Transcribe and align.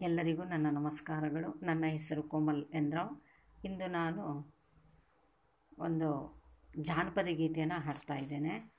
ಎಲ್ಲರಿಗೂ 0.00 0.44
ನನ್ನ 0.44 0.66
ನಮಸ್ಕಾರಗಳು. 0.70 1.64
ನನ್ನ 1.64 1.84
ಹೆಸರು 1.86 2.22
ಕೋಮಲ್ 2.22 2.64
ಎಂದ್ರಾವ್ 2.74 3.20
ಇಂದು 3.64 3.86
ನಾನು 3.88 4.54
ಒಂದು 5.78 6.40
ಜಾನಪದ 6.80 7.26
ಗೀತೆಯನ್ನು 7.32 7.80
ಹಾಡ್ತಾ 7.80 8.14
ಇದ್ದೇನೆ. 8.14 8.76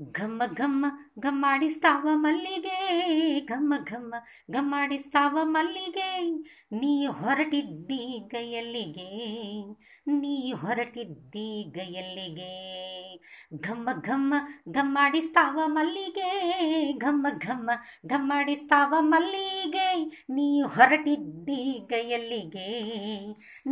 ಘಮ್ಮ 0.00 0.42
ಘಮ್ಮ 0.58 0.86
ಘಮ್ಮಾಡಿಸ್ತಾವ 1.20 2.08
ಮಲ್ಲಿಗೆ, 2.14 2.78
ಘಮ್ಮ 3.48 3.74
ಘಮ್ಮ 3.84 4.14
ಘಮ್ಮಾಡಿಸ್ತಾವ 4.50 5.38
ಮಲ್ಲಿಗೆ, 5.44 6.08
ನೀ 6.72 7.06
ಹೊರಟಿದ್ದೀಗ 7.06 8.34
ಎಲ್ಲಿಗೆ 8.60 9.08
ನೀ 10.20 10.52
ಹೊರಟಿದ್ದೀಗ 10.52 11.78
ಎಲ್ಲಿಗೆ 11.78 12.52
ಘಮ್ಮ 13.64 13.88
ಘಮ್ಮ 14.04 14.34
ಘಮ್ಮಾಡಿಸ್ತಾವ 14.70 15.58
ಮಲ್ಲಿಗೆ, 15.66 16.28
ಘಮ್ಮ 16.98 17.26
ಘಮ್ಮ 17.38 17.70
ಘಮ್ಮಾಡಿಸ್ತಾವ 18.06 18.94
ಮಲ್ಲಿಗೆ, 19.00 19.88
ನೀ 20.30 20.62
ಹೊರಟಿದ್ದೀಗ 20.62 21.92
ಎಲ್ಲಿಗೆ 22.10 22.68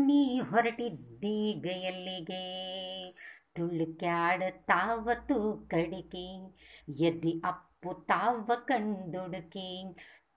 ನೀ 0.06 0.40
ಹೊರಟಿದ್ದೀಗ 0.40 1.66
ಎಲ್ಲಿಗೆ 1.66 2.44
తుళుకాడతావతు 3.56 5.36
కడికి 5.72 6.26
ఎది 7.08 7.32
అప్పు 7.44 7.92
తావ 8.08 8.46
కందుడికి 8.68 9.68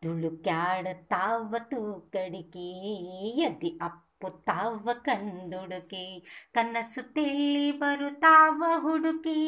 తుళుకాడతావతు 0.01 1.79
కడికి 2.15 2.67
ఎది 3.47 3.71
అప్పు 3.81 4.29
తావ 4.47 4.93
కందుడికి 5.05 6.05
కనసు 6.55 7.03
తెల్లి 7.15 7.67
బరుతావ 7.81 8.61
హుడుకీ 8.83 9.39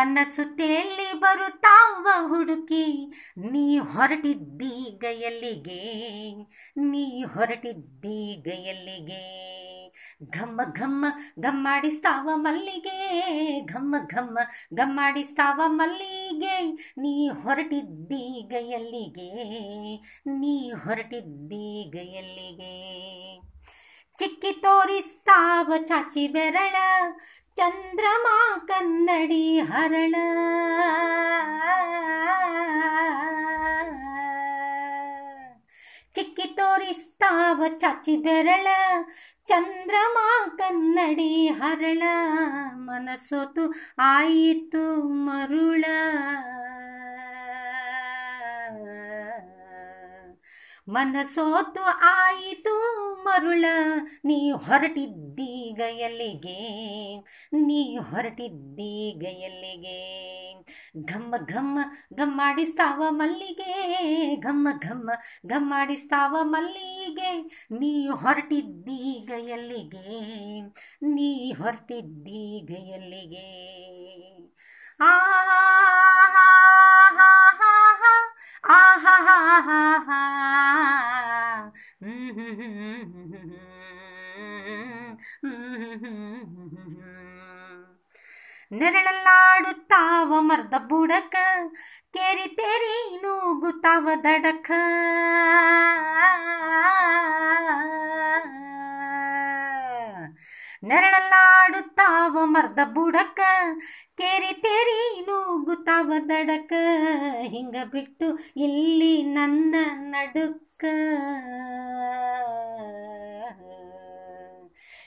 ಕನಸು 0.00 0.34
ಸುತ್ತೆಯಲ್ಲಿ 0.34 1.06
ಬರುತ್ತಾವ 1.22 2.06
ಹುಡುಕಿ, 2.28 2.84
ನೀ 3.52 3.64
ಹೊರಟಿದ್ದೀಗ 3.92 5.04
ಎಲ್ಲಿಗೆ 5.28 5.80
ನೀ 6.90 7.02
ಹೊರಟಿದ್ದೀಗ 7.34 8.46
ಎಲ್ಲಿಗೆ 8.72 9.24
ಘಮ್ಮ 10.36 10.60
ಘಮ್ಮ 10.80 11.04
ಘಮ್ಮಾಡಿಸ್ತಾವ 11.46 12.28
ಮಲ್ಲಿಗೆ, 12.36 12.96
ಘಮ್ಮ 13.72 13.94
ಘಮ್ಮ 14.14 14.38
ಘಮ್ಮಾಡಿಸ್ತಾವ 14.80 15.60
ಮಲ್ಲಿಗೆ, 15.78 16.56
ನೀ 17.02 17.14
ಹೊರಟಿದ್ದೀಗ 17.42 18.52
ಎಲ್ಲಿಗೆ 18.78 19.30
ನೀ 20.40 20.56
ಹೊರಟಿದ್ದೀಗ 20.84 21.96
ಎಲ್ಲಿಗೆ 22.22 22.74
ಚಿಕ್ಕಿ 24.18 24.52
ತೋರಿಸ್ತಾವ 24.64 25.72
ಚಾಚಿ 25.88 26.24
ಬೆರಳ 26.28 26.76
ಚಂದ್ರಮ 27.60 28.26
ಕನ್ನಡಿ 28.68 29.60
ಹರಳ. 29.60 30.14
ಚಿಕ್ಕಿ 36.14 36.42
ತೋರಿಸ್ತಾವ 36.56 37.64
ಚಾಚಿ 37.76 38.16
ಬೆರಳ. 38.16 38.66
ಚಂದ್ರಮಾ 39.46 40.56
ಕನ್ನಡಿ 40.58 41.48
ಹರಳ. 41.48 42.02
ಮನಸೋತು 42.72 43.74
ಆಯಿತು 43.98 45.02
ಮರುಳ. 45.02 45.84
ಮನಸೋತು 50.90 51.82
ಆಯಿತು 52.02 52.74
ಮರುಳ, 53.24 53.64
ನೀ 54.24 54.50
ಹೊರಟಿದ್ದೀಗ 54.50 55.80
ಎಲ್ಲಿಗೆ? 55.80 56.58
ನೀ 57.52 57.96
ಹೊರಟಿದ್ದೀಗ 57.96 59.22
ಎಲ್ಲಿಗೆ? 59.22 59.98
ಘಮ್ಮ 61.04 61.34
ಘಮ್ಮ 61.36 61.78
ಘಮ್ಮಾಡಿಸ್ತಾವ 62.14 63.02
ಮಲ್ಲಿಗೆ 63.10 63.72
ಘಮ್ಮ 64.36 64.68
ಘಮ್ಮ 64.78 65.10
ಘಮ್ಮಾಡಿಸ್ತಾವ 65.46 66.36
ಮಲ್ಲಿಗೆ. 66.42 67.30
ನೀ 67.78 68.08
ಹೊರಟಿದ್ದೀಗ 68.08 69.30
ಎಲ್ಲಿಗೆ? 69.30 70.04
ನೀ 71.02 71.52
ಹೊರಟಿದ್ದೀಗ 71.52 72.70
ಎಲ್ಲಿಗೆ? 72.70 73.46
ಆ 75.00 75.12
ನೆರಳಲ್ಲಾಡುತ್ತಾವ 88.72 90.32
ಮರ್ದ 90.40 90.74
ಬುಡಕ 90.88 91.34
ಕೇರಿ 92.14 92.46
ತೇರಿ 92.56 93.16
ನೂಗುತ್ತಾವ 93.16 94.08
ದಡಕ. 94.24 94.70
ನೆರಳಲ್ಲಾಡುತ್ತಾವ 100.84 102.38
ಮರ್ದ 102.44 102.78
ಬುಡಕ. 102.84 103.40
ಕೇರಿ 104.16 104.52
ತೇರಿ 104.62 105.20
ನೂಗುತ್ತಾವ 105.20 106.12
ದಡಕ. 106.28 106.72
ಹಿಂಗ 107.40 107.76
ಬಿಟ್ಟು 107.90 108.38
ಇಲ್ಲಿ 108.56 109.22
ನನ್ನ 109.22 109.74
ನಡುಕ. 109.92 110.84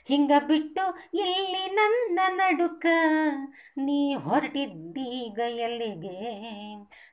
ಹಿಂಗ 0.06 0.32
ಬಿಟ್ಟು 0.48 0.98
ಇಲ್ಲಿ 1.14 1.76
ನನ್ನ 1.76 2.20
ನಡುಕ. 2.36 2.86
ನೀ 3.78 4.14
ಹೊರಟಿದ್ದೀಗ 4.14 5.40
ಎಲ್ಲಿಗೆ? 5.40 6.34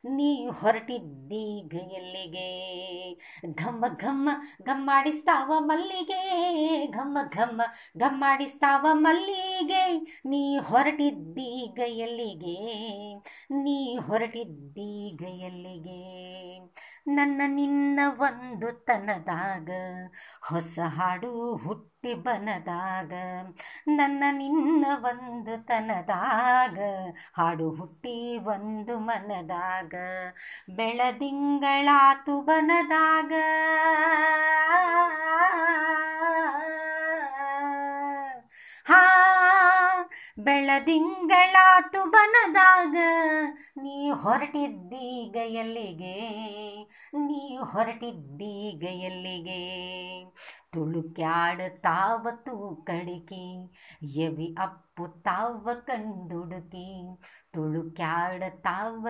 ನೀ 0.09 0.47
ಹೊರಟಿದ್ದೀಗ 0.47 1.75
ಎಲ್ಲಿಗೆ? 1.75 2.51
ಘಮ್ಮ 3.55 3.84
ಘಮ್ಮ 3.89 4.28
ಗಮ್ಮಾಡಿಸ್ತಾವ 4.62 5.53
ಮಲ್ಲಿಗೆ. 5.59 6.21
ಘಮ್ಮ 6.87 7.19
ಘಮ್ಮ 7.28 7.62
ಗಮ್ಮಾಡಿಸ್ತಾವ 7.97 8.87
ಮಲ್ಲಿಗೆ. 8.93 9.99
ನೀ 10.27 10.59
ಹೊರಟಿದ್ದೀಗ 10.59 11.78
ಎಲ್ಲಿಗೆ? 11.78 12.84
ನೀ 13.51 13.97
ಹೊರಟಿದ್ದೀಗ 13.97 15.22
ಎಲ್ಲಿಗೆ? 15.22 16.01
ನನ್ನ 17.09 17.43
ನಿನ್ನ 17.47 18.00
ಒಂದು 18.06 18.84
ತನದಾಗ, 18.84 19.71
ಹೊಸ 20.41 20.78
ಹಾಡು 20.87 21.56
ಹುಟ್ಟಿ 21.56 22.15
ಬನದಾಗ, 22.15 23.12
ನನ್ನ 23.88 24.25
ನಿನ್ನ 24.31 24.87
ಒಂದು 24.97 25.66
ತನದಾಗ, 25.66 26.78
ಹಾಡು 27.33 27.71
ಹುಟ್ಟಿ 27.71 28.39
ಒಂದು 28.39 28.99
ಮನದಾಗ, 28.99 29.94
ಬೆಳದಿಂಗಳಾತು 30.77 32.41
ಬನದಾಗ. 32.41 33.33
ಬೆಳದಿಂಗಳಾತು 40.45 42.11
ಬನದಾಗ, 42.11 42.97
ನೀ 43.77 44.11
ಹೊರಟಿದ್ದೀಗ 44.11 45.37
ಎಲ್ಲಿಗೆ? 45.37 46.17
ನೀ 47.15 47.56
ಹೊರಟಿದ್ದೀಗ 47.56 48.83
ಎಲ್ಲಿಗೆ? 48.83 49.61
ತೂ 52.45 52.75
ಕಡಿಕಿ, 52.75 53.73
ಎವಿ 54.19 54.56
ಅಪ್ಪು 54.61 55.06
ತಾವ 55.23 55.69
ತುಳುಕ್ಯಾಡುತ್ತಾವ 57.53 59.09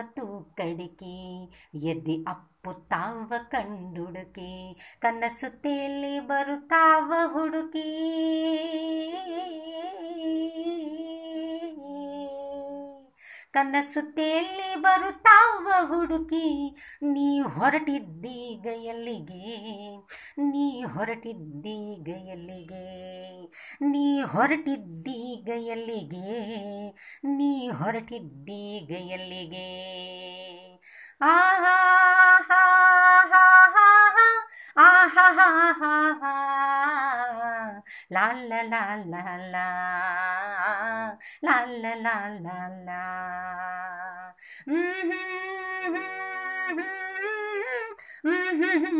ಕಡಿಕಿ, 0.57 1.45
ಎದಿ 1.75 2.25
ಅಪ್ಪು 2.27 2.73
ತಾವ 2.73 3.33
ಕಂಡುಡುಕಿ 3.49 4.79
ಕನಸು 4.99 5.61
ತೇಲಿ 5.61 6.19
ಬರುತ್ತಾವ 6.19 7.13
ಹುಡುಕಿ. 7.25 7.89
ಕನಸು 13.53 14.01
ತೇಲಿ 14.17 14.69
ಬರುತ್ತಾವ 14.81 15.67
ಹುಡುಕಿ 15.89 16.45
ನೀ 17.05 17.25
ಹೊರಟಿದ್ದೀಗ 17.55 18.65
ಎಲ್ಲಿಗೆ 18.91 19.41
ನೀ 20.43 20.65
ಹೊರಟಿದ್ದೀಗ 20.93 22.09
ಎಲ್ಲಿಗೆ 22.35 22.83
ನೀ 23.91 24.05
ಹೊರಟಿದ್ದೀಗ 24.33 25.49
ಎಲ್ಲಿಗೆ 25.75 26.25
ನೀ 27.37 27.51
ಹೊರಟಿದ್ದೀಗ 27.79 28.91
ಎಲ್ಲಿಗೆ 29.17 29.67
ಆಹಾ 31.25 31.75
ಹಾ 32.49 32.63
ಹಾ 33.31 33.43
ಹಾ 33.75 33.87
ಹಾ 35.15 35.27
ಹಾ 35.39 35.47
ಹಾ 35.81 35.93
la 38.09 38.33
la 38.33 38.61
la 38.63 38.95
la 39.11 39.37
la 39.53 39.65
la 41.41 41.65
la 41.65 41.93
la 41.95 42.15
la 42.45 42.57
la 42.85 43.01
mm-hmm, 44.67 45.41
mm-hmm, 48.23 48.91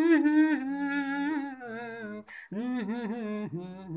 mm-hmm, 2.54 3.92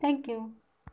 Thank 0.00 0.28
you. 0.28 0.52